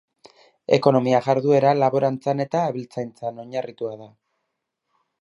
Ekonomia 0.77 1.19
jarduera 1.27 1.75
laborantzan 1.83 2.43
eta 2.49 2.65
abeltzaintzan 2.73 3.41
oinarritua 3.45 3.97
da. 4.05 4.13